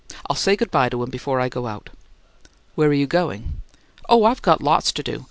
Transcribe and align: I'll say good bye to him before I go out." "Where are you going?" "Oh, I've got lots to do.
I'll 0.27 0.35
say 0.35 0.55
good 0.55 0.71
bye 0.71 0.89
to 0.89 1.03
him 1.03 1.11
before 1.11 1.39
I 1.39 1.47
go 1.47 1.67
out." 1.67 1.91
"Where 2.73 2.89
are 2.89 2.93
you 2.93 3.05
going?" 3.05 3.61
"Oh, 4.09 4.23
I've 4.23 4.41
got 4.41 4.59
lots 4.63 4.91
to 4.93 5.03
do. 5.03 5.19